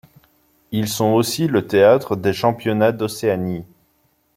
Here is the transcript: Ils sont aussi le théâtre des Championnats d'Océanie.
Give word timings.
Ils 0.71 0.87
sont 0.89 1.13
aussi 1.13 1.45
le 1.45 1.67
théâtre 1.67 2.15
des 2.15 2.33
Championnats 2.33 2.91
d'Océanie. 2.91 3.65